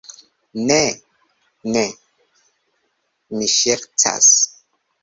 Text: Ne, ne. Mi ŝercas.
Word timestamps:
Ne, 0.69 0.77
ne. 1.75 1.85
Mi 3.37 3.53
ŝercas. 3.59 4.35